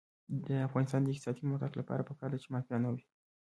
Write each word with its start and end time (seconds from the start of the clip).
د 0.45 0.47
افغانستان 0.67 1.01
د 1.03 1.07
اقتصادي 1.11 1.39
پرمختګ 1.43 1.71
لپاره 1.79 2.07
پکار 2.09 2.29
ده 2.31 2.37
چې 2.43 2.51
مافیا 2.53 2.77
نه 2.85 2.89
وي. 2.93 3.03